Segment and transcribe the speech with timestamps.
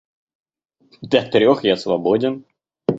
[1.03, 2.43] До трех я свободен.